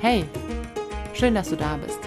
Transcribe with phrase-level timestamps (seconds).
[0.00, 0.24] Hey,
[1.12, 1.98] schön, dass du da bist.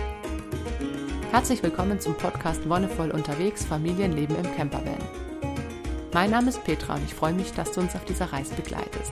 [1.29, 4.95] Herzlich willkommen zum Podcast Wonnevoll unterwegs Familienleben im Campervan.
[6.13, 9.11] Mein Name ist Petra und ich freue mich, dass du uns auf dieser Reise begleitest.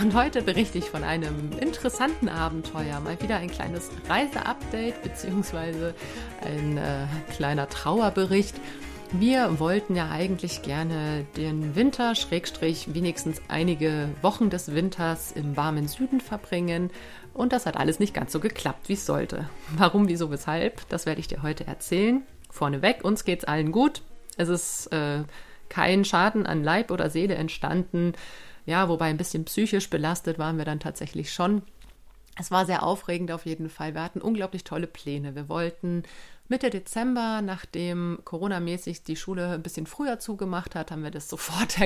[0.00, 2.98] Und heute berichte ich von einem interessanten Abenteuer.
[2.98, 5.92] Mal wieder ein kleines Reiseupdate bzw.
[6.44, 7.06] ein äh,
[7.36, 8.56] kleiner Trauerbericht.
[9.12, 15.88] Wir wollten ja eigentlich gerne den Winter, Schrägstrich, wenigstens einige Wochen des Winters im warmen
[15.88, 16.90] Süden verbringen.
[17.34, 19.48] Und das hat alles nicht ganz so geklappt, wie es sollte.
[19.76, 22.22] Warum, wieso, weshalb, das werde ich dir heute erzählen.
[22.50, 24.02] Vorneweg, uns geht es allen gut.
[24.36, 25.22] Es ist äh,
[25.68, 28.14] kein Schaden an Leib oder Seele entstanden.
[28.66, 31.62] Ja, wobei ein bisschen psychisch belastet waren wir dann tatsächlich schon.
[32.38, 33.94] Es war sehr aufregend auf jeden Fall.
[33.94, 35.34] Wir hatten unglaublich tolle Pläne.
[35.34, 36.04] Wir wollten
[36.50, 41.76] Mitte Dezember, nachdem Corona-mäßig die Schule ein bisschen früher zugemacht hat, haben wir das sofort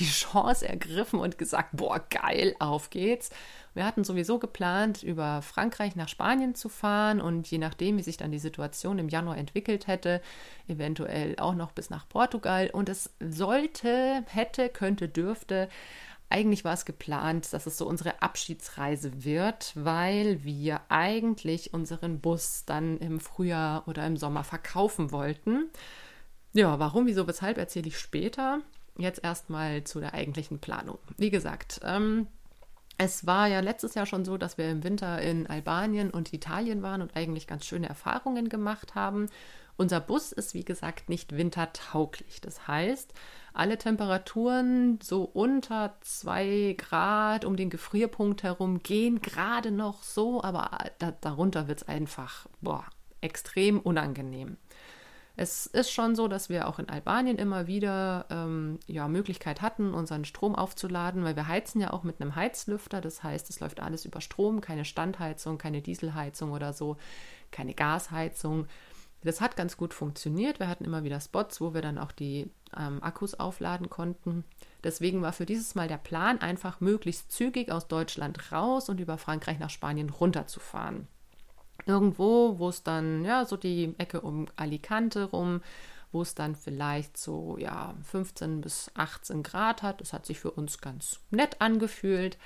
[0.00, 3.30] die Chance ergriffen und gesagt, boah, geil, auf geht's.
[3.74, 8.16] Wir hatten sowieso geplant, über Frankreich nach Spanien zu fahren und je nachdem, wie sich
[8.16, 10.20] dann die Situation im Januar entwickelt hätte,
[10.66, 12.70] eventuell auch noch bis nach Portugal.
[12.72, 15.68] Und es sollte, hätte, könnte, dürfte
[16.30, 22.64] eigentlich war es geplant, dass es so unsere Abschiedsreise wird, weil wir eigentlich unseren Bus
[22.66, 25.70] dann im Frühjahr oder im Sommer verkaufen wollten.
[26.52, 28.60] Ja, warum, wieso, weshalb erzähle ich später.
[28.96, 30.98] Jetzt erstmal zu der eigentlichen Planung.
[31.16, 32.26] Wie gesagt, ähm,
[32.98, 36.82] es war ja letztes Jahr schon so, dass wir im Winter in Albanien und Italien
[36.82, 39.28] waren und eigentlich ganz schöne Erfahrungen gemacht haben.
[39.78, 42.40] Unser Bus ist, wie gesagt, nicht wintertauglich.
[42.40, 43.14] Das heißt,
[43.52, 50.70] alle Temperaturen so unter 2 Grad um den Gefrierpunkt herum gehen gerade noch so, aber
[50.98, 52.86] da, darunter wird es einfach boah,
[53.20, 54.56] extrem unangenehm.
[55.36, 59.94] Es ist schon so, dass wir auch in Albanien immer wieder ähm, ja, Möglichkeit hatten,
[59.94, 63.00] unseren Strom aufzuladen, weil wir heizen ja auch mit einem Heizlüfter.
[63.00, 66.96] Das heißt, es läuft alles über Strom, keine Standheizung, keine Dieselheizung oder so,
[67.52, 68.66] keine Gasheizung.
[69.22, 70.60] Das hat ganz gut funktioniert.
[70.60, 74.44] Wir hatten immer wieder Spots, wo wir dann auch die ähm, Akkus aufladen konnten.
[74.84, 79.18] Deswegen war für dieses Mal der Plan, einfach möglichst zügig aus Deutschland raus und über
[79.18, 81.08] Frankreich nach Spanien runterzufahren.
[81.86, 85.62] Irgendwo, wo es dann, ja, so die Ecke um Alicante rum,
[86.12, 90.00] wo es dann vielleicht so, ja, 15 bis 18 Grad hat.
[90.00, 92.38] Das hat sich für uns ganz nett angefühlt.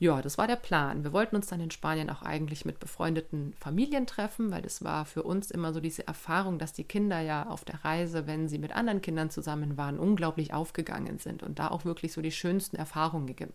[0.00, 1.04] Ja, das war der Plan.
[1.04, 5.04] Wir wollten uns dann in Spanien auch eigentlich mit befreundeten Familien treffen, weil das war
[5.04, 8.58] für uns immer so diese Erfahrung, dass die Kinder ja auf der Reise, wenn sie
[8.58, 12.76] mit anderen Kindern zusammen waren, unglaublich aufgegangen sind und da auch wirklich so die schönsten
[12.76, 13.48] Erfahrungen ge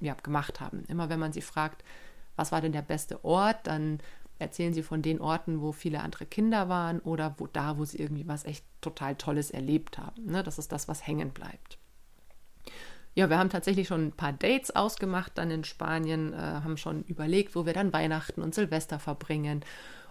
[0.00, 0.84] ja, gemacht haben.
[0.88, 1.84] Immer wenn man sie fragt,
[2.36, 4.00] was war denn der beste Ort, dann
[4.38, 7.98] erzählen sie von den Orten, wo viele andere Kinder waren oder wo da, wo sie
[7.98, 10.24] irgendwie was echt total Tolles erlebt haben.
[10.24, 10.42] Ne?
[10.42, 11.78] Das ist das, was hängen bleibt.
[13.14, 17.02] Ja, wir haben tatsächlich schon ein paar Dates ausgemacht dann in Spanien, äh, haben schon
[17.04, 19.64] überlegt, wo wir dann Weihnachten und Silvester verbringen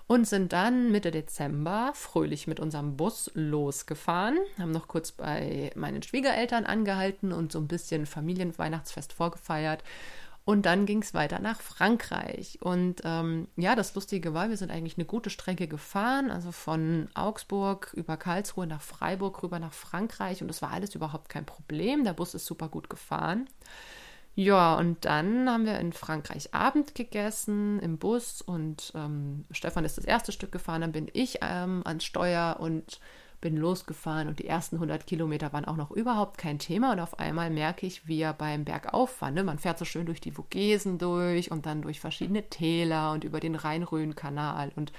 [0.06, 6.04] und sind dann Mitte Dezember fröhlich mit unserem Bus losgefahren, haben noch kurz bei meinen
[6.04, 9.84] Schwiegereltern angehalten und so ein bisschen Familienweihnachtsfest vorgefeiert
[10.44, 12.58] und dann ging es weiter nach Frankreich.
[12.62, 17.10] Und ähm, ja, das Lustige war, wir sind eigentlich eine gute Strecke gefahren, also von
[17.14, 20.42] Augsburg über Karlsruhe nach Freiburg rüber nach Frankreich.
[20.42, 22.04] Und das war alles überhaupt kein Problem.
[22.04, 23.48] Der Bus ist super gut gefahren.
[24.34, 29.98] Ja, und dann haben wir in Frankreich Abend gegessen im Bus und ähm, Stefan ist
[29.98, 33.02] das erste Stück gefahren, dann bin ich ähm, ans Steuer und
[33.42, 37.20] bin losgefahren und die ersten 100 Kilometer waren auch noch überhaupt kein Thema und auf
[37.20, 41.00] einmal merke ich, wie er beim Bergauffahren, ne, man fährt so schön durch die Vogesen
[41.00, 44.94] durch und dann durch verschiedene Täler und über den Rhein-Rhön-Kanal und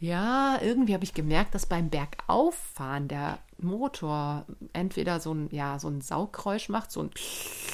[0.00, 5.88] ja, irgendwie habe ich gemerkt, dass beim Bergauffahren der Motor entweder so ein, ja, so
[5.88, 7.10] ein Sauggeräusch macht, so ein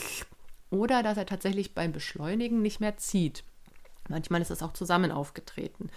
[0.70, 3.42] oder dass er tatsächlich beim Beschleunigen nicht mehr zieht.
[4.08, 5.90] Manchmal ist es auch zusammen aufgetreten.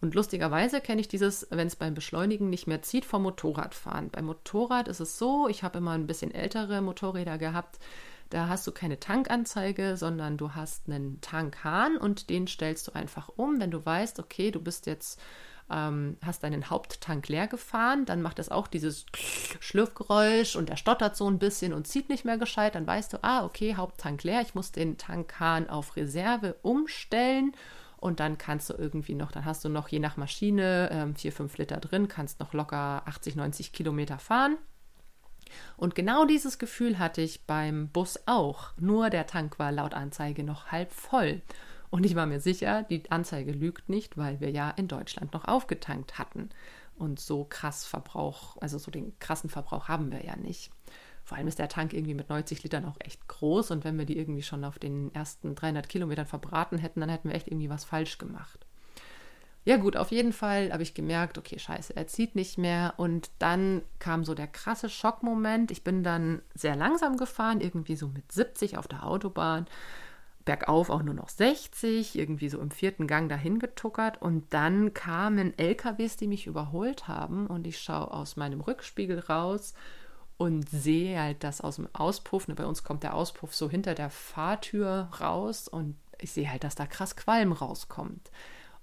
[0.00, 4.10] Und lustigerweise kenne ich dieses, wenn es beim Beschleunigen nicht mehr zieht, vom Motorradfahren.
[4.10, 7.78] Beim Motorrad ist es so, ich habe immer ein bisschen ältere Motorräder gehabt,
[8.30, 13.30] da hast du keine Tankanzeige, sondern du hast einen Tankhahn und den stellst du einfach
[13.36, 13.58] um.
[13.58, 15.18] Wenn du weißt, okay, du bist jetzt,
[15.70, 19.06] ähm, hast deinen Haupttank leer gefahren, dann macht es auch dieses
[19.60, 23.24] Schlürfgeräusch und er stottert so ein bisschen und zieht nicht mehr gescheit, dann weißt du,
[23.24, 27.52] ah, okay, Haupttank leer, ich muss den Tankhahn auf Reserve umstellen
[28.00, 31.32] und dann kannst du irgendwie noch, dann hast du noch je nach Maschine ähm, 4,
[31.32, 34.56] 5 Liter drin, kannst noch locker 80, 90 Kilometer fahren.
[35.76, 38.72] Und genau dieses Gefühl hatte ich beim Bus auch.
[38.78, 41.42] Nur der Tank war laut Anzeige noch halb voll.
[41.90, 45.46] Und ich war mir sicher, die Anzeige lügt nicht, weil wir ja in Deutschland noch
[45.46, 46.50] aufgetankt hatten.
[46.96, 50.70] Und so krass Verbrauch, also so den krassen Verbrauch haben wir ja nicht.
[51.28, 54.06] Vor allem ist der Tank irgendwie mit 90 Litern auch echt groß und wenn wir
[54.06, 57.68] die irgendwie schon auf den ersten 300 Kilometern verbraten hätten, dann hätten wir echt irgendwie
[57.68, 58.64] was falsch gemacht.
[59.66, 62.94] Ja gut, auf jeden Fall habe ich gemerkt, okay, scheiße, er zieht nicht mehr.
[62.96, 65.70] Und dann kam so der krasse Schockmoment.
[65.70, 69.66] Ich bin dann sehr langsam gefahren, irgendwie so mit 70 auf der Autobahn.
[70.46, 74.22] Bergauf auch nur noch 60, irgendwie so im vierten Gang dahin getuckert.
[74.22, 77.46] Und dann kamen LKWs, die mich überholt haben.
[77.48, 79.74] Und ich schaue aus meinem Rückspiegel raus
[80.38, 82.48] und sehe halt das aus dem Auspuff.
[82.48, 86.64] Ne, bei uns kommt der Auspuff so hinter der Fahrtür raus und ich sehe halt,
[86.64, 88.30] dass da krass Qualm rauskommt.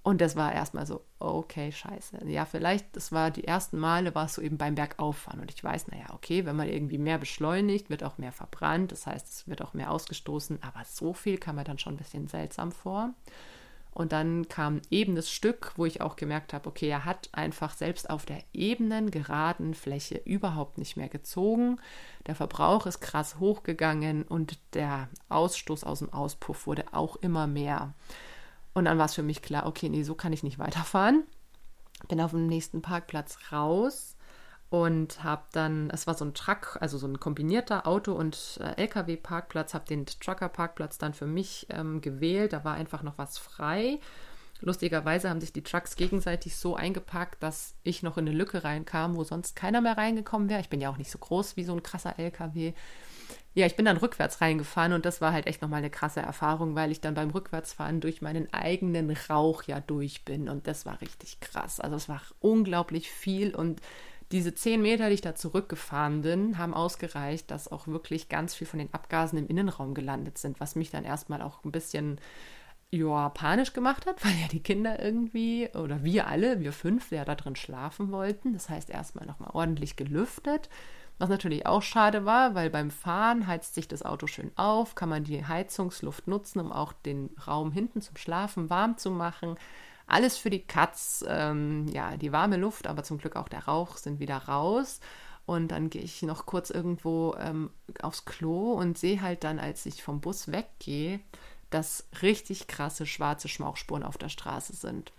[0.04, 2.28] Und das war erstmal so, okay, scheiße.
[2.28, 5.40] Ja, vielleicht, das war die ersten Male, war es so eben beim Bergauffahren.
[5.40, 8.92] Und ich weiß, naja, okay, wenn man irgendwie mehr beschleunigt, wird auch mehr verbrannt.
[8.92, 10.60] Das heißt, es wird auch mehr ausgestoßen.
[10.62, 13.16] Aber so viel kam mir dann schon ein bisschen seltsam vor.
[13.96, 18.10] Und dann kam ebenes Stück, wo ich auch gemerkt habe, okay, er hat einfach selbst
[18.10, 21.80] auf der ebenen, geraden Fläche überhaupt nicht mehr gezogen.
[22.28, 27.94] Der Verbrauch ist krass hochgegangen und der Ausstoß aus dem Auspuff wurde auch immer mehr.
[28.74, 31.24] Und dann war es für mich klar, okay, nee, so kann ich nicht weiterfahren.
[32.10, 34.15] Bin auf dem nächsten Parkplatz raus
[34.84, 38.82] und habe dann, es war so ein Truck, also so ein kombinierter Auto- und äh,
[38.82, 42.52] LKW-Parkplatz, habe den Trucker-Parkplatz dann für mich ähm, gewählt.
[42.52, 44.02] Da war einfach noch was frei.
[44.60, 49.16] Lustigerweise haben sich die Trucks gegenseitig so eingepackt, dass ich noch in eine Lücke reinkam,
[49.16, 50.60] wo sonst keiner mehr reingekommen wäre.
[50.60, 52.74] Ich bin ja auch nicht so groß wie so ein krasser LKW.
[53.54, 56.76] Ja, ich bin dann rückwärts reingefahren und das war halt echt nochmal eine krasse Erfahrung,
[56.76, 61.00] weil ich dann beim Rückwärtsfahren durch meinen eigenen Rauch ja durch bin und das war
[61.00, 61.80] richtig krass.
[61.80, 63.80] Also es war unglaublich viel und
[64.32, 68.68] diese zehn Meter, die ich da zurückgefahren bin, haben ausgereicht, dass auch wirklich ganz viel
[68.68, 72.20] von den Abgasen im Innenraum gelandet sind, was mich dann erstmal auch ein bisschen
[72.92, 77.26] ja, panisch gemacht hat, weil ja die Kinder irgendwie, oder wir alle, wir fünf, ja
[77.26, 78.54] da drin schlafen wollten.
[78.54, 80.70] Das heißt, erstmal nochmal ordentlich gelüftet.
[81.18, 85.08] Was natürlich auch schade war, weil beim Fahren heizt sich das Auto schön auf, kann
[85.08, 89.56] man die Heizungsluft nutzen, um auch den Raum hinten zum Schlafen warm zu machen.
[90.08, 93.98] Alles für die Katz, ähm, ja, die warme Luft, aber zum Glück auch der Rauch
[93.98, 95.00] sind wieder raus.
[95.46, 97.70] Und dann gehe ich noch kurz irgendwo ähm,
[98.02, 101.20] aufs Klo und sehe halt dann, als ich vom Bus weggehe,
[101.70, 105.12] dass richtig krasse schwarze Schmauchspuren auf der Straße sind.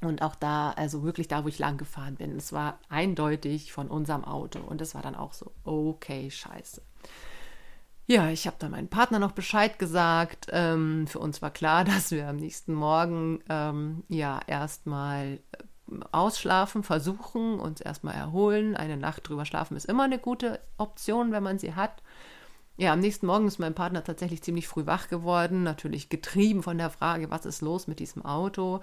[0.00, 3.88] Und auch da, also wirklich da, wo ich lang gefahren bin, es war eindeutig von
[3.88, 4.58] unserem Auto.
[4.58, 6.82] Und es war dann auch so, okay, scheiße.
[8.12, 10.48] Ja, ich habe dann meinem Partner noch Bescheid gesagt.
[10.50, 16.82] Ähm, für uns war klar, dass wir am nächsten Morgen ähm, ja erstmal äh, ausschlafen,
[16.82, 18.76] versuchen, uns erstmal erholen.
[18.76, 22.02] Eine Nacht drüber schlafen ist immer eine gute Option, wenn man sie hat.
[22.76, 26.76] Ja, am nächsten Morgen ist mein Partner tatsächlich ziemlich früh wach geworden, natürlich getrieben von
[26.76, 28.82] der Frage, was ist los mit diesem Auto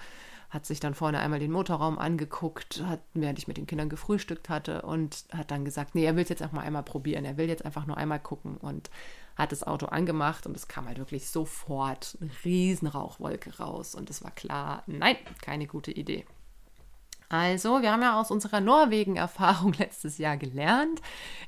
[0.50, 4.50] hat sich dann vorne einmal den Motorraum angeguckt, hat, während ich mit den Kindern gefrühstückt
[4.50, 7.38] hatte und hat dann gesagt, nee, er will es jetzt auch mal einmal probieren, er
[7.38, 8.90] will jetzt einfach nur einmal gucken und
[9.36, 14.10] hat das Auto angemacht und es kam halt wirklich sofort eine riesen Rauchwolke raus und
[14.10, 16.26] es war klar, nein, keine gute Idee.
[17.32, 21.00] Also, wir haben ja aus unserer Norwegen-Erfahrung letztes Jahr gelernt.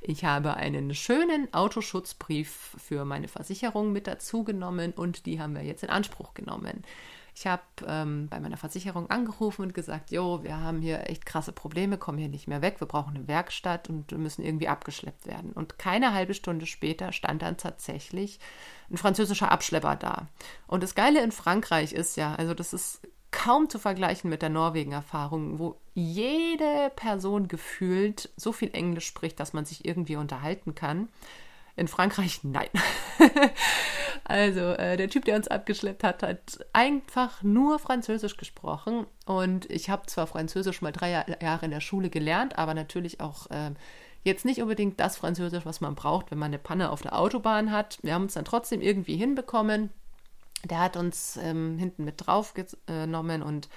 [0.01, 5.63] Ich habe einen schönen Autoschutzbrief für meine Versicherung mit dazu genommen und die haben wir
[5.63, 6.83] jetzt in Anspruch genommen.
[7.41, 11.51] Ich habe ähm, bei meiner Versicherung angerufen und gesagt, jo, wir haben hier echt krasse
[11.51, 15.51] Probleme, kommen hier nicht mehr weg, wir brauchen eine Werkstatt und müssen irgendwie abgeschleppt werden.
[15.51, 18.39] Und keine halbe Stunde später stand dann tatsächlich
[18.91, 20.27] ein französischer Abschlepper da.
[20.67, 23.01] Und das Geile in Frankreich ist ja, also das ist
[23.31, 29.53] kaum zu vergleichen mit der Norwegen-Erfahrung, wo jede Person gefühlt so viel Englisch spricht, dass
[29.53, 31.09] man sich irgendwie unterhalten kann.
[31.75, 32.69] In Frankreich nein.
[34.23, 39.05] also äh, der Typ, der uns abgeschleppt hat, hat einfach nur Französisch gesprochen.
[39.25, 41.11] Und ich habe zwar Französisch mal drei
[41.41, 43.71] Jahre in der Schule gelernt, aber natürlich auch äh,
[44.23, 47.71] jetzt nicht unbedingt das Französisch, was man braucht, wenn man eine Panne auf der Autobahn
[47.71, 47.99] hat.
[48.01, 49.89] Wir haben es dann trotzdem irgendwie hinbekommen.
[50.65, 53.69] Der hat uns ähm, hinten mit draufgenommen und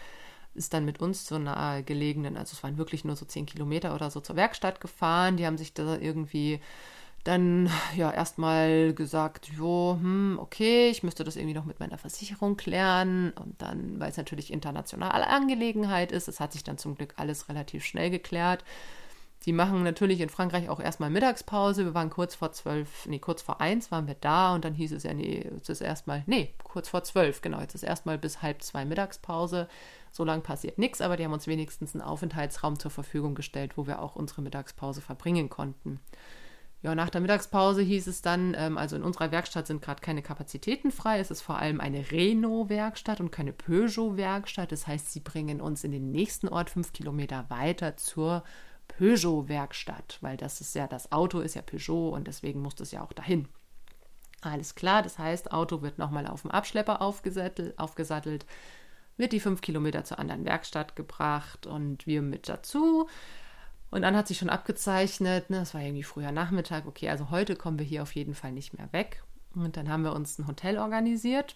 [0.54, 3.94] ist dann mit uns zu einer gelegenen, also es waren wirklich nur so zehn Kilometer
[3.94, 5.36] oder so zur Werkstatt gefahren.
[5.36, 6.60] Die haben sich da irgendwie
[7.24, 12.56] dann ja erstmal gesagt, jo, hm, okay, ich müsste das irgendwie noch mit meiner Versicherung
[12.56, 13.32] klären.
[13.32, 17.48] Und dann, weil es natürlich internationale Angelegenheit ist, es hat sich dann zum Glück alles
[17.48, 18.62] relativ schnell geklärt.
[19.46, 21.84] Die machen natürlich in Frankreich auch erstmal Mittagspause.
[21.84, 24.92] Wir waren kurz vor zwölf, nee, kurz vor eins waren wir da und dann hieß
[24.92, 28.40] es ja, nee, jetzt ist erstmal, nee, kurz vor zwölf, genau, jetzt ist erstmal bis
[28.40, 29.68] halb zwei Mittagspause.
[30.12, 33.86] So lange passiert nichts, aber die haben uns wenigstens einen Aufenthaltsraum zur Verfügung gestellt, wo
[33.86, 36.00] wir auch unsere Mittagspause verbringen konnten.
[36.84, 40.20] Ja, nach der Mittagspause hieß es dann, ähm, also in unserer Werkstatt sind gerade keine
[40.20, 41.18] Kapazitäten frei.
[41.18, 44.70] Es ist vor allem eine Renault-Werkstatt und keine Peugeot-Werkstatt.
[44.70, 48.44] Das heißt, sie bringen uns in den nächsten Ort fünf Kilometer weiter zur
[48.88, 53.02] Peugeot-Werkstatt, weil das ist ja, das Auto ist ja Peugeot und deswegen muss das ja
[53.02, 53.48] auch dahin.
[54.42, 58.44] Alles klar, das heißt, Auto wird nochmal auf dem Abschlepper aufgesattelt, aufgesattelt,
[59.16, 63.08] wird die fünf Kilometer zur anderen Werkstatt gebracht und wir mit dazu.
[63.94, 67.54] Und dann hat sich schon abgezeichnet, ne, das war irgendwie früher Nachmittag, okay, also heute
[67.54, 69.22] kommen wir hier auf jeden Fall nicht mehr weg.
[69.54, 71.54] Und dann haben wir uns ein Hotel organisiert.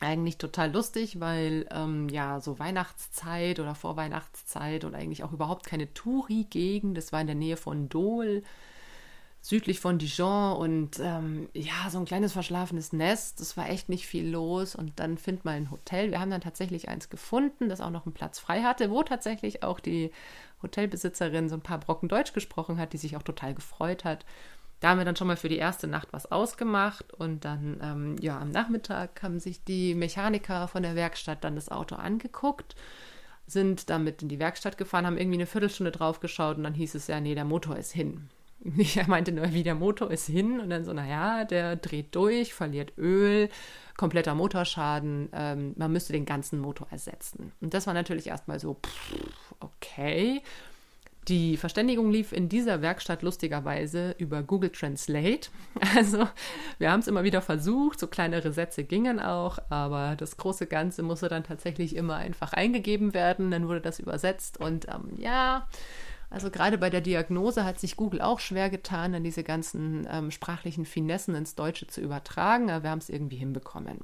[0.00, 5.92] Eigentlich total lustig, weil ähm, ja so Weihnachtszeit oder Vorweihnachtszeit und eigentlich auch überhaupt keine
[5.92, 6.96] Touri-Gegend.
[6.96, 8.42] Das war in der Nähe von Dole
[9.42, 13.40] südlich von Dijon und ähm, ja, so ein kleines verschlafenes Nest.
[13.40, 14.76] Das war echt nicht viel los.
[14.76, 16.12] Und dann find mal ein Hotel.
[16.12, 19.64] Wir haben dann tatsächlich eins gefunden, das auch noch einen Platz frei hatte, wo tatsächlich
[19.64, 20.12] auch die
[20.62, 24.24] Hotelbesitzerin so ein paar Brocken Deutsch gesprochen hat, die sich auch total gefreut hat.
[24.80, 28.16] Da haben wir dann schon mal für die erste Nacht was ausgemacht und dann, ähm,
[28.20, 32.74] ja, am Nachmittag haben sich die Mechaniker von der Werkstatt dann das Auto angeguckt,
[33.46, 36.96] sind damit in die Werkstatt gefahren, haben irgendwie eine Viertelstunde drauf geschaut und dann hieß
[36.96, 38.28] es ja, nee, der Motor ist hin.
[38.96, 42.54] Er meinte nur, wie der Motor ist hin und dann so, naja, der dreht durch,
[42.54, 43.48] verliert Öl,
[43.96, 47.52] kompletter Motorschaden, ähm, man müsste den ganzen Motor ersetzen.
[47.60, 50.42] Und das war natürlich erstmal so, pff, okay.
[51.28, 55.50] Die Verständigung lief in dieser Werkstatt lustigerweise über Google Translate.
[55.96, 56.28] Also
[56.78, 61.02] wir haben es immer wieder versucht, so kleinere Sätze gingen auch, aber das große Ganze
[61.02, 65.68] musste dann tatsächlich immer einfach eingegeben werden, dann wurde das übersetzt und ähm, ja,
[66.30, 70.30] also gerade bei der Diagnose hat sich Google auch schwer getan, dann diese ganzen ähm,
[70.30, 73.98] sprachlichen Finessen ins Deutsche zu übertragen, aber wir haben es irgendwie hinbekommen.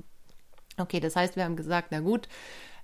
[0.76, 2.28] Okay, das heißt, wir haben gesagt, na gut,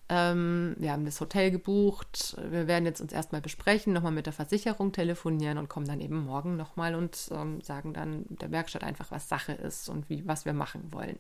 [0.09, 4.33] ähm, wir haben das Hotel gebucht, wir werden jetzt uns erstmal besprechen, nochmal mit der
[4.33, 9.11] Versicherung telefonieren und kommen dann eben morgen nochmal und ähm, sagen dann der Werkstatt einfach,
[9.11, 11.19] was Sache ist und wie, was wir machen wollen.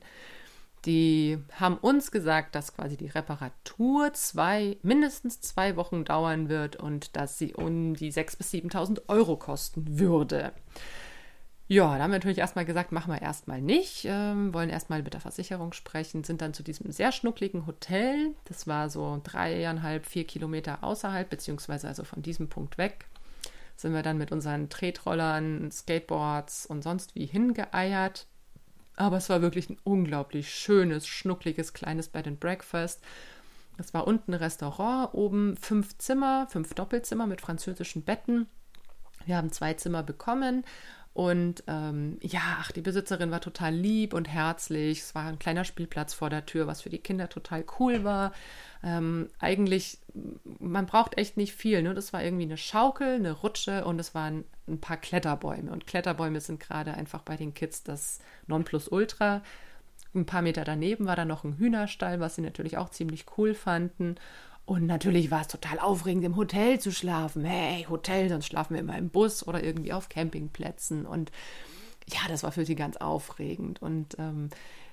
[0.84, 7.16] Die haben uns gesagt, dass quasi die Reparatur zwei, mindestens zwei Wochen dauern wird und
[7.16, 10.52] dass sie um die 6.000 bis 7.000 Euro kosten würde.
[11.66, 15.14] Ja, da haben wir natürlich erstmal gesagt, machen wir erstmal nicht, ähm, wollen erstmal mit
[15.14, 20.26] der Versicherung sprechen, sind dann zu diesem sehr schnuckligen Hotel, das war so dreieinhalb, vier
[20.26, 23.06] Kilometer außerhalb, beziehungsweise also von diesem Punkt weg,
[23.76, 28.26] sind wir dann mit unseren Tretrollern, Skateboards und sonst wie hingeeiert
[28.96, 33.02] aber es war wirklich ein unglaublich schönes, schnuckliges, kleines Bed and Breakfast.
[33.76, 38.46] Es war unten ein Restaurant, oben fünf Zimmer, fünf Doppelzimmer mit französischen Betten.
[39.26, 40.64] Wir haben zwei Zimmer bekommen
[41.14, 44.98] und ähm, ja, ach, die Besitzerin war total lieb und herzlich.
[44.98, 48.32] Es war ein kleiner Spielplatz vor der Tür, was für die Kinder total cool war.
[48.82, 49.98] Ähm, eigentlich,
[50.58, 51.82] man braucht echt nicht viel.
[51.82, 51.94] Ne?
[51.94, 55.70] Das war irgendwie eine Schaukel, eine Rutsche und es waren ein paar Kletterbäume.
[55.70, 58.18] Und Kletterbäume sind gerade einfach bei den Kids das
[58.48, 59.42] Nonplusultra.
[60.16, 63.54] Ein paar Meter daneben war da noch ein Hühnerstall, was sie natürlich auch ziemlich cool
[63.54, 64.16] fanden.
[64.66, 67.44] Und natürlich war es total aufregend, im Hotel zu schlafen.
[67.44, 71.04] Hey, Hotel, sonst schlafen wir immer im Bus oder irgendwie auf Campingplätzen.
[71.04, 71.30] Und
[72.06, 73.82] ja, das war für sie ganz aufregend.
[73.82, 74.48] Und ähm,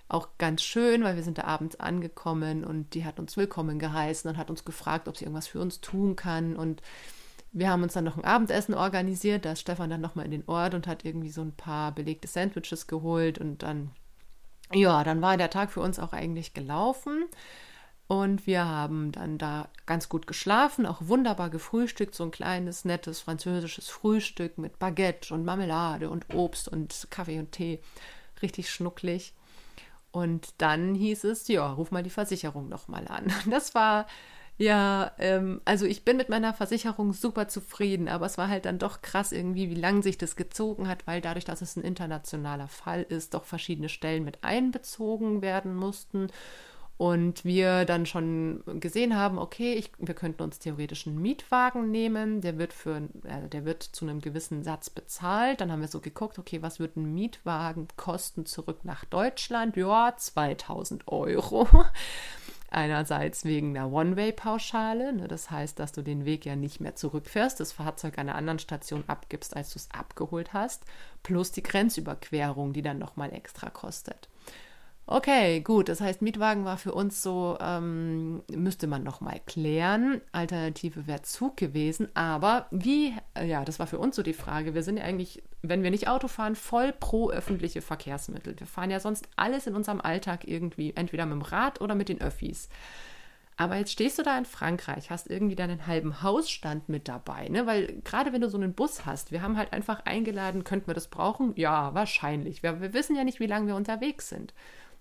[0.10, 4.30] auch ganz schön, weil wir sind da abends angekommen und die hat uns willkommen geheißen
[4.30, 6.58] und hat uns gefragt, ob sie irgendwas für uns tun kann.
[6.58, 6.82] Und
[7.54, 9.46] wir haben uns dann noch ein Abendessen organisiert.
[9.46, 12.28] Da ist Stefan dann nochmal in den Ort und hat irgendwie so ein paar belegte
[12.28, 13.40] Sandwiches geholt.
[13.40, 13.92] Und dann,
[14.74, 17.26] ja, dann war der Tag für uns auch eigentlich gelaufen.
[18.12, 23.22] Und wir haben dann da ganz gut geschlafen, auch wunderbar gefrühstückt, so ein kleines, nettes
[23.22, 27.80] französisches Frühstück mit Baguette und Marmelade und Obst und Kaffee und Tee.
[28.42, 29.34] Richtig schnucklig.
[30.12, 33.32] Und dann hieß es, ja, ruf mal die Versicherung nochmal an.
[33.50, 34.08] Das war,
[34.58, 38.78] ja, ähm, also ich bin mit meiner Versicherung super zufrieden, aber es war halt dann
[38.78, 42.68] doch krass irgendwie, wie lange sich das gezogen hat, weil dadurch, dass es ein internationaler
[42.68, 46.28] Fall ist, doch verschiedene Stellen mit einbezogen werden mussten
[47.02, 52.42] und wir dann schon gesehen haben, okay, ich, wir könnten uns theoretisch einen Mietwagen nehmen,
[52.42, 55.62] der wird für, äh, der wird zu einem gewissen Satz bezahlt.
[55.62, 59.78] Dann haben wir so geguckt, okay, was wird ein Mietwagen kosten zurück nach Deutschland?
[59.78, 61.68] Ja, 2000 Euro.
[62.70, 67.60] Einerseits wegen der One-Way-Pauschale, ne, das heißt, dass du den Weg ja nicht mehr zurückfährst,
[67.60, 70.84] das Fahrzeug an einer anderen Station abgibst, als du es abgeholt hast,
[71.24, 74.30] plus die Grenzüberquerung, die dann nochmal extra kostet.
[75.14, 75.90] Okay, gut.
[75.90, 80.22] Das heißt, Mietwagen war für uns so, ähm, müsste man noch mal klären.
[80.32, 82.08] Alternative wäre Zug gewesen.
[82.14, 84.74] Aber wie, äh, ja, das war für uns so die Frage.
[84.74, 88.58] Wir sind ja eigentlich, wenn wir nicht Auto fahren, voll pro öffentliche Verkehrsmittel.
[88.58, 92.08] Wir fahren ja sonst alles in unserem Alltag irgendwie, entweder mit dem Rad oder mit
[92.08, 92.70] den Öffis.
[93.58, 97.68] Aber jetzt stehst du da in Frankreich, hast irgendwie deinen halben Hausstand mit dabei, ne?
[97.68, 100.94] Weil gerade wenn du so einen Bus hast, wir haben halt einfach eingeladen, könnten wir
[100.94, 101.52] das brauchen?
[101.58, 102.64] Ja, wahrscheinlich.
[102.64, 104.54] Wir, wir wissen ja nicht, wie lange wir unterwegs sind.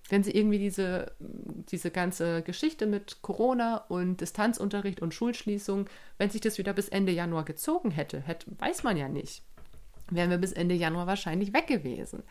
[0.09, 5.89] Wenn sie irgendwie diese, diese ganze Geschichte mit Corona und Distanzunterricht und Schulschließung,
[6.19, 9.45] wenn sich das wieder bis Ende Januar gezogen hätte, hätte weiß man ja nicht,
[10.11, 12.23] wären wir bis Ende Januar wahrscheinlich weg gewesen.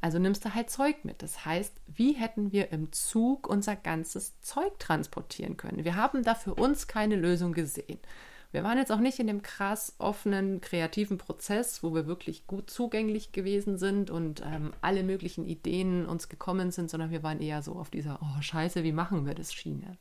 [0.00, 1.22] Also nimmst du halt Zeug mit.
[1.22, 5.84] Das heißt, wie hätten wir im Zug unser ganzes Zeug transportieren können?
[5.84, 7.98] Wir haben da für uns keine Lösung gesehen.
[8.50, 12.70] Wir waren jetzt auch nicht in dem krass offenen, kreativen Prozess, wo wir wirklich gut
[12.70, 17.62] zugänglich gewesen sind und ähm, alle möglichen Ideen uns gekommen sind, sondern wir waren eher
[17.62, 19.98] so auf dieser, oh scheiße, wie machen wir das Schiene?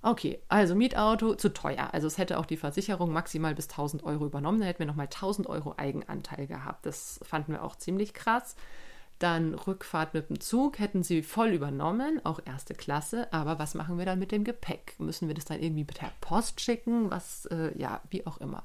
[0.00, 1.88] Okay, also Mietauto zu teuer.
[1.92, 4.60] Also es hätte auch die Versicherung maximal bis 1000 Euro übernommen.
[4.60, 6.86] Da hätten wir nochmal 1000 Euro Eigenanteil gehabt.
[6.86, 8.54] Das fanden wir auch ziemlich krass.
[9.18, 13.32] Dann Rückfahrt mit dem Zug hätten sie voll übernommen, auch erste Klasse.
[13.32, 14.94] Aber was machen wir dann mit dem Gepäck?
[14.98, 17.10] Müssen wir das dann irgendwie per Post schicken?
[17.10, 18.64] Was, äh, ja, wie auch immer.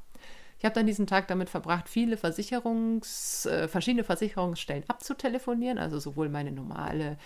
[0.60, 6.30] Ich habe dann diesen Tag damit verbracht, viele Versicherungs, äh, verschiedene Versicherungsstellen abzutelefonieren, also sowohl
[6.30, 7.18] meine normale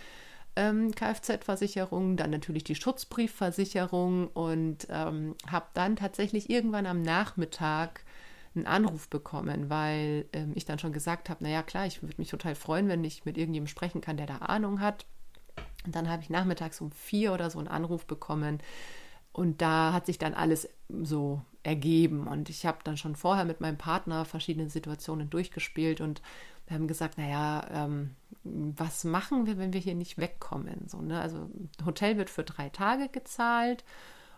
[0.56, 8.05] ähm, Kfz-Versicherung, dann natürlich die Schutzbriefversicherung und ähm, habe dann tatsächlich irgendwann am Nachmittag
[8.56, 12.30] einen Anruf bekommen, weil ähm, ich dann schon gesagt habe, naja klar, ich würde mich
[12.30, 15.06] total freuen, wenn ich mit irgendjemandem sprechen kann, der da Ahnung hat.
[15.86, 18.60] Und dann habe ich nachmittags um vier oder so einen Anruf bekommen.
[19.32, 22.28] Und da hat sich dann alles so ergeben.
[22.28, 26.22] Und ich habe dann schon vorher mit meinem Partner verschiedene Situationen durchgespielt und
[26.68, 30.88] wir haben gesagt, naja, ähm, was machen wir, wenn wir hier nicht wegkommen?
[30.88, 31.20] So, ne?
[31.20, 31.50] Also
[31.86, 33.84] Hotel wird für drei Tage gezahlt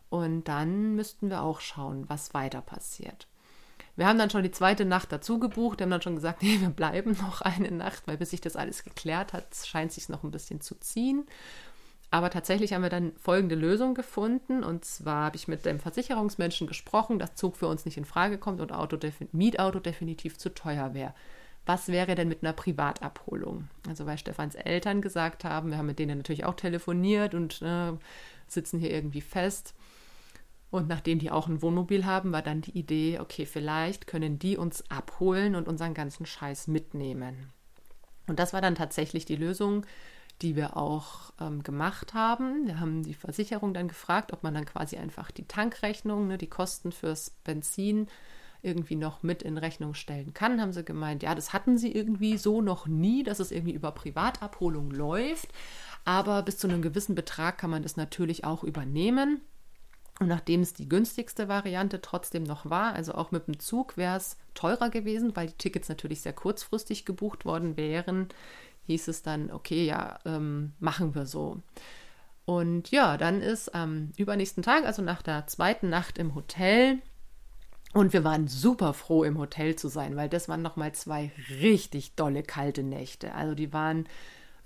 [0.09, 3.27] und dann müssten wir auch schauen, was weiter passiert.
[3.97, 5.79] Wir haben dann schon die zweite Nacht dazu gebucht.
[5.79, 8.55] Wir haben dann schon gesagt, nee, wir bleiben noch eine Nacht, weil bis sich das
[8.55, 11.25] alles geklärt hat, scheint sich noch ein bisschen zu ziehen.
[12.09, 14.63] Aber tatsächlich haben wir dann folgende Lösung gefunden.
[14.63, 18.37] Und zwar habe ich mit dem Versicherungsmenschen gesprochen, dass Zug für uns nicht in Frage
[18.37, 18.97] kommt und Auto
[19.33, 21.13] Mietauto definitiv zu teuer wäre.
[21.65, 23.67] Was wäre denn mit einer Privatabholung?
[23.89, 27.91] Also weil Stefans Eltern gesagt haben, wir haben mit denen natürlich auch telefoniert und äh,
[28.47, 29.73] sitzen hier irgendwie fest.
[30.69, 34.57] Und nachdem die auch ein Wohnmobil haben, war dann die Idee, okay, vielleicht können die
[34.57, 37.51] uns abholen und unseren ganzen Scheiß mitnehmen.
[38.27, 39.85] Und das war dann tatsächlich die Lösung,
[40.41, 42.67] die wir auch ähm, gemacht haben.
[42.67, 46.49] Wir haben die Versicherung dann gefragt, ob man dann quasi einfach die Tankrechnung, ne, die
[46.49, 48.07] Kosten fürs Benzin
[48.61, 50.59] irgendwie noch mit in Rechnung stellen kann.
[50.61, 53.91] Haben sie gemeint, ja, das hatten sie irgendwie so noch nie, dass es irgendwie über
[53.91, 55.49] Privatabholung läuft.
[56.05, 59.41] Aber bis zu einem gewissen Betrag kann man das natürlich auch übernehmen.
[60.19, 64.17] Und nachdem es die günstigste Variante trotzdem noch war, also auch mit dem Zug, wäre
[64.17, 68.29] es teurer gewesen, weil die Tickets natürlich sehr kurzfristig gebucht worden wären,
[68.87, 71.61] hieß es dann, okay, ja, ähm, machen wir so.
[72.45, 76.99] Und ja, dann ist am übernächsten Tag, also nach der zweiten Nacht im Hotel,
[77.93, 82.15] und wir waren super froh, im Hotel zu sein, weil das waren nochmal zwei richtig
[82.15, 83.33] dolle kalte Nächte.
[83.33, 84.07] Also die waren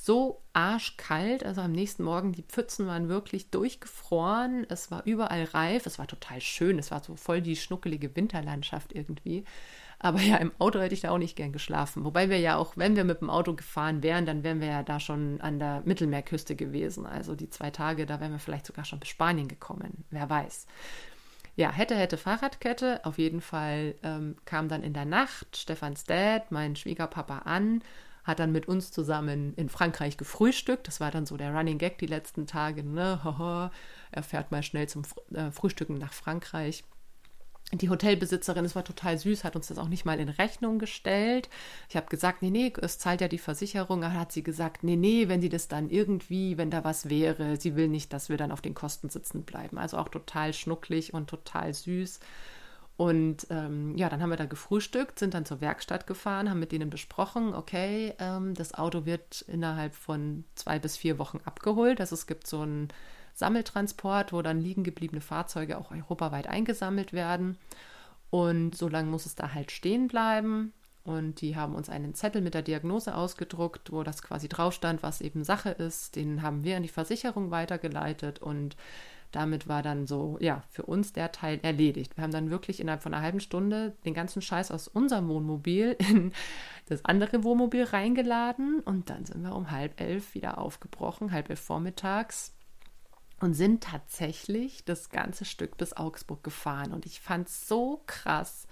[0.04, 1.46] so arschkalt.
[1.46, 4.66] Also am nächsten Morgen, die Pfützen waren wirklich durchgefroren.
[4.68, 5.86] Es war überall reif.
[5.86, 6.80] Es war total schön.
[6.80, 9.46] Es war so voll die schnuckelige Winterlandschaft irgendwie.
[10.00, 12.04] Aber ja, im Auto hätte ich da auch nicht gern geschlafen.
[12.04, 14.82] Wobei wir ja auch, wenn wir mit dem Auto gefahren wären, dann wären wir ja
[14.82, 17.06] da schon an der Mittelmeerküste gewesen.
[17.06, 20.04] Also die zwei Tage, da wären wir vielleicht sogar schon bis Spanien gekommen.
[20.10, 20.66] Wer weiß.
[21.56, 23.02] Ja, hätte, hätte Fahrradkette.
[23.04, 27.84] Auf jeden Fall ähm, kam dann in der Nacht Stefans Dad, mein Schwiegerpapa, an
[28.24, 30.88] hat dann mit uns zusammen in Frankreich gefrühstückt.
[30.88, 32.84] Das war dann so der Running Gag die letzten Tage.
[32.84, 33.20] Ne?
[34.12, 35.04] Er fährt mal schnell zum
[35.34, 36.84] äh, Frühstücken nach Frankreich.
[37.74, 41.50] Die Hotelbesitzerin, es war total süß, hat uns das auch nicht mal in Rechnung gestellt.
[41.88, 44.02] Ich habe gesagt, nee, nee, es zahlt ja die Versicherung.
[44.02, 47.56] Dann hat sie gesagt, nee, nee, wenn sie das dann irgendwie, wenn da was wäre,
[47.56, 49.78] sie will nicht, dass wir dann auf den Kosten sitzen bleiben.
[49.78, 52.20] Also auch total schnucklig und total süß.
[52.98, 56.72] Und ähm, ja, dann haben wir da gefrühstückt, sind dann zur Werkstatt gefahren, haben mit
[56.72, 62.00] denen besprochen, okay, ähm, das Auto wird innerhalb von zwei bis vier Wochen abgeholt.
[62.00, 62.90] Also es gibt so einen
[63.34, 67.58] Sammeltransport, wo dann liegen gebliebene Fahrzeuge auch europaweit eingesammelt werden.
[68.30, 70.74] Und so lange muss es da halt stehen bleiben.
[71.04, 75.02] Und die haben uns einen Zettel mit der Diagnose ausgedruckt, wo das quasi drauf stand,
[75.02, 76.16] was eben Sache ist.
[76.16, 78.76] Den haben wir an die Versicherung weitergeleitet und
[79.32, 82.18] damit war dann so, ja, für uns der Teil erledigt.
[82.18, 85.96] Wir haben dann wirklich innerhalb von einer halben Stunde den ganzen Scheiß aus unserem Wohnmobil
[86.10, 86.34] in
[86.88, 91.60] das andere Wohnmobil reingeladen und dann sind wir um halb elf wieder aufgebrochen, halb elf
[91.60, 92.54] vormittags
[93.40, 96.94] und sind tatsächlich das ganze Stück bis Augsburg gefahren.
[96.94, 98.68] Und ich fand es so krass,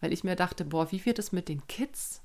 [0.00, 2.22] weil ich mir dachte, boah, wie wird es mit den Kids?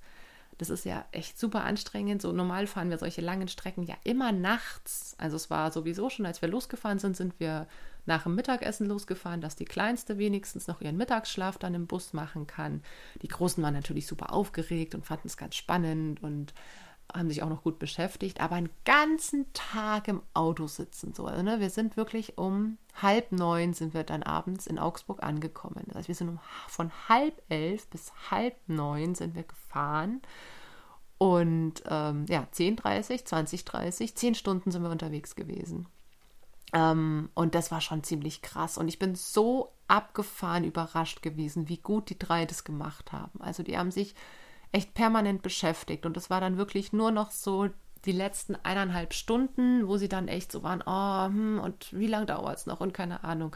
[0.59, 2.21] Das ist ja echt super anstrengend.
[2.21, 5.15] So normal fahren wir solche langen Strecken ja immer nachts.
[5.17, 7.65] Also es war sowieso schon, als wir losgefahren sind, sind wir
[8.05, 12.45] nach dem Mittagessen losgefahren, dass die Kleinste wenigstens noch ihren Mittagsschlaf dann im Bus machen
[12.45, 12.83] kann.
[13.21, 16.53] Die Großen waren natürlich super aufgeregt und fanden es ganz spannend und
[17.13, 21.13] haben sich auch noch gut beschäftigt, aber einen ganzen Tag im Auto sitzen.
[21.13, 21.59] So, also, ne?
[21.59, 25.83] Wir sind wirklich um halb neun sind wir dann abends in Augsburg angekommen.
[25.87, 30.21] Das heißt, wir sind um, von halb elf bis halb neun sind wir gefahren.
[31.17, 35.87] Und ähm, ja, 10.30, 20.30, 10 Stunden sind wir unterwegs gewesen.
[36.71, 38.77] Ähm, und das war schon ziemlich krass.
[38.77, 43.41] Und ich bin so abgefahren überrascht gewesen, wie gut die drei das gemacht haben.
[43.41, 44.15] Also die haben sich
[44.71, 46.05] echt permanent beschäftigt.
[46.05, 47.69] Und es war dann wirklich nur noch so
[48.05, 52.27] die letzten eineinhalb Stunden, wo sie dann echt so waren, oh, hm, und wie lange
[52.27, 53.55] dauert es noch und keine Ahnung.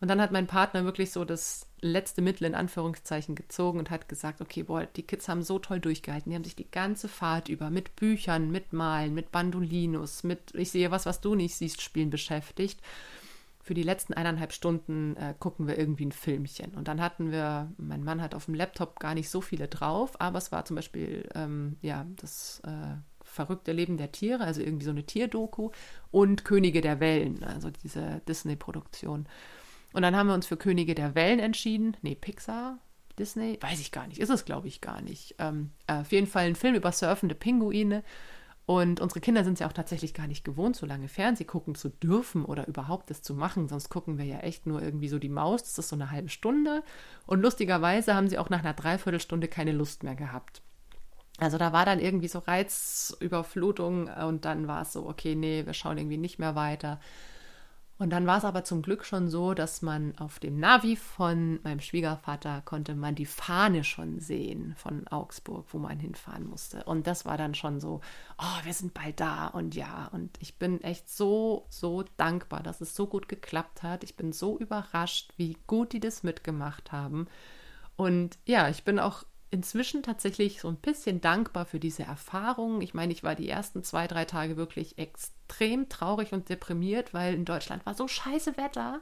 [0.00, 4.08] Und dann hat mein Partner wirklich so das letzte Mittel in Anführungszeichen gezogen und hat
[4.08, 6.30] gesagt, okay, boah, die Kids haben so toll durchgehalten.
[6.30, 10.70] Die haben sich die ganze Fahrt über mit Büchern, mit Malen, mit Bandolinos, mit Ich
[10.70, 12.78] sehe was, was du nicht siehst, Spielen beschäftigt.
[13.66, 16.76] Für die letzten eineinhalb Stunden äh, gucken wir irgendwie ein Filmchen.
[16.76, 20.20] Und dann hatten wir, mein Mann hat auf dem Laptop gar nicht so viele drauf,
[20.20, 24.84] aber es war zum Beispiel, ähm, ja, das äh, verrückte Leben der Tiere, also irgendwie
[24.84, 25.72] so eine Tierdoku
[26.12, 29.26] und Könige der Wellen, also diese Disney-Produktion.
[29.92, 31.96] Und dann haben wir uns für Könige der Wellen entschieden.
[32.02, 32.78] Nee, Pixar,
[33.18, 34.20] Disney, weiß ich gar nicht.
[34.20, 35.34] Ist es, glaube ich, gar nicht.
[35.40, 38.04] Ähm, äh, auf jeden Fall ein Film über surfende Pinguine.
[38.66, 41.76] Und unsere Kinder sind es ja auch tatsächlich gar nicht gewohnt, so lange Fernseh gucken
[41.76, 43.68] zu dürfen oder überhaupt das zu machen.
[43.68, 45.62] Sonst gucken wir ja echt nur irgendwie so die Maus.
[45.62, 46.82] Das ist so eine halbe Stunde.
[47.26, 50.62] Und lustigerweise haben sie auch nach einer Dreiviertelstunde keine Lust mehr gehabt.
[51.38, 55.74] Also da war dann irgendwie so Reizüberflutung und dann war es so, okay, nee, wir
[55.74, 56.98] schauen irgendwie nicht mehr weiter.
[57.98, 61.60] Und dann war es aber zum Glück schon so, dass man auf dem Navi von
[61.62, 66.84] meinem Schwiegervater konnte man die Fahne schon sehen von Augsburg, wo man hinfahren musste.
[66.84, 68.02] Und das war dann schon so,
[68.38, 70.10] oh, wir sind bald da und ja.
[70.12, 74.04] Und ich bin echt so, so dankbar, dass es so gut geklappt hat.
[74.04, 77.28] Ich bin so überrascht, wie gut die das mitgemacht haben.
[77.96, 79.24] Und ja, ich bin auch
[79.56, 82.82] inzwischen tatsächlich so ein bisschen dankbar für diese Erfahrung.
[82.82, 87.32] Ich meine, ich war die ersten zwei, drei Tage wirklich extrem traurig und deprimiert, weil
[87.32, 89.00] in Deutschland war so scheiße Wetter.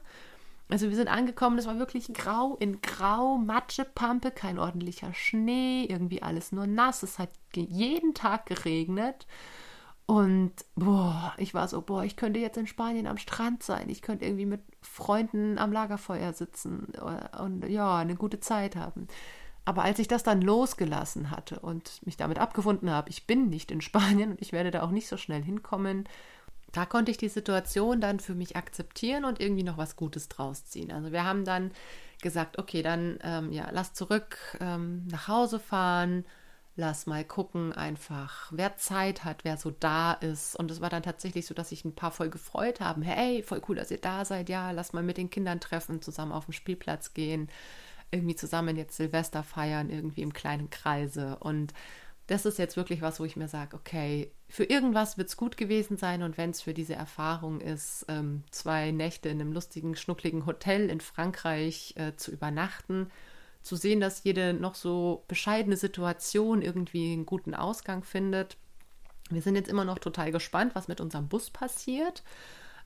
[0.69, 5.87] Also wir sind angekommen, es war wirklich grau in grau, Matsche, Pampe, kein ordentlicher Schnee,
[5.87, 7.03] irgendwie alles nur nass.
[7.03, 9.27] Es hat jeden Tag geregnet.
[10.07, 13.89] Und boah, ich war so, boah, ich könnte jetzt in Spanien am Strand sein.
[13.89, 16.93] Ich könnte irgendwie mit Freunden am Lagerfeuer sitzen
[17.41, 19.09] und ja, eine gute Zeit haben.
[19.65, 23.71] Aber als ich das dann losgelassen hatte und mich damit abgefunden habe, ich bin nicht
[23.71, 26.09] in Spanien und ich werde da auch nicht so schnell hinkommen,
[26.73, 30.67] da konnte ich die Situation dann für mich akzeptieren und irgendwie noch was Gutes draus
[30.67, 30.91] ziehen.
[30.91, 31.71] Also wir haben dann
[32.21, 36.25] gesagt, okay, dann ähm, ja, lass zurück ähm, nach Hause fahren,
[36.75, 40.57] lass mal gucken einfach, wer Zeit hat, wer so da ist.
[40.57, 43.03] Und es war dann tatsächlich so, dass sich ein paar voll gefreut haben.
[43.03, 44.49] Hey, voll cool, dass ihr da seid.
[44.49, 47.49] Ja, lass mal mit den Kindern treffen, zusammen auf den Spielplatz gehen
[48.11, 51.37] irgendwie zusammen jetzt Silvester feiern, irgendwie im kleinen Kreise.
[51.41, 51.73] Und
[52.27, 55.57] das ist jetzt wirklich was, wo ich mir sage, okay, für irgendwas wird es gut
[55.57, 59.95] gewesen sein und wenn es für diese Erfahrung ist, ähm, zwei Nächte in einem lustigen,
[59.95, 63.11] schnuckligen Hotel in Frankreich äh, zu übernachten,
[63.63, 68.57] zu sehen, dass jede noch so bescheidene Situation irgendwie einen guten Ausgang findet.
[69.31, 72.23] Wir sind jetzt immer noch total gespannt, was mit unserem Bus passiert,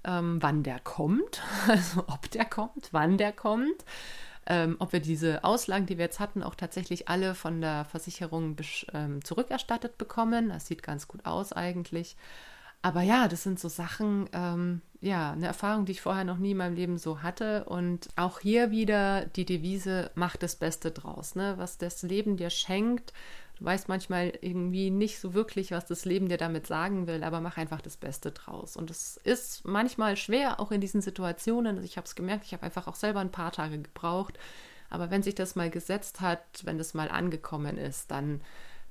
[0.04, 3.84] ähm, wann der kommt, also ob der kommt, wann der kommt
[4.48, 8.56] ähm, ob wir diese Auslagen, die wir jetzt hatten, auch tatsächlich alle von der Versicherung
[8.94, 10.48] ähm, zurückerstattet bekommen.
[10.48, 12.16] Das sieht ganz gut aus eigentlich.
[12.80, 16.52] Aber ja, das sind so Sachen, ähm, ja, eine Erfahrung, die ich vorher noch nie
[16.52, 17.64] in meinem Leben so hatte.
[17.64, 21.34] Und auch hier wieder die Devise, macht das Beste draus.
[21.34, 21.54] Ne?
[21.58, 23.12] Was das Leben dir schenkt,
[23.58, 27.40] Du weißt manchmal irgendwie nicht so wirklich, was das Leben dir damit sagen will, aber
[27.40, 28.76] mach einfach das Beste draus.
[28.76, 31.76] Und es ist manchmal schwer, auch in diesen Situationen.
[31.76, 34.38] Also ich habe es gemerkt, ich habe einfach auch selber ein paar Tage gebraucht.
[34.90, 38.40] Aber wenn sich das mal gesetzt hat, wenn das mal angekommen ist, dann,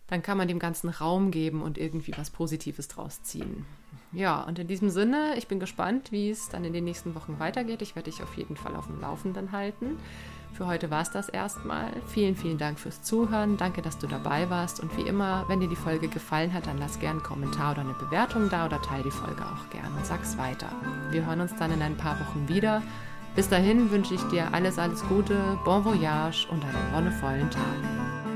[0.07, 3.65] dann kann man dem ganzen Raum geben und irgendwie was Positives draus ziehen.
[4.11, 7.39] Ja, und in diesem Sinne, ich bin gespannt, wie es dann in den nächsten Wochen
[7.39, 7.81] weitergeht.
[7.81, 9.97] Ich werde dich auf jeden Fall auf dem Laufenden halten.
[10.57, 11.91] Für heute war es das erstmal.
[12.07, 13.57] Vielen, vielen Dank fürs Zuhören.
[13.57, 14.79] Danke, dass du dabei warst.
[14.79, 17.81] Und wie immer, wenn dir die Folge gefallen hat, dann lass gerne einen Kommentar oder
[17.81, 20.69] eine Bewertung da oder teile die Folge auch gerne und sag's weiter.
[21.11, 22.81] Wir hören uns dann in ein paar Wochen wieder.
[23.35, 28.26] Bis dahin wünsche ich dir alles, alles Gute, bon voyage und einen wonnevollen Tag.